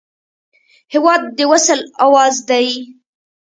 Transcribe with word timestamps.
هېواد 0.93 1.21
د 1.37 1.39
وصل 1.51 1.79
اواز 2.05 2.35
دی. 2.49 2.67